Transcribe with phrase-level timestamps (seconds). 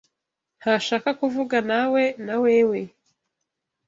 [0.59, 2.81] ntashaka kuvuganawe nawewe.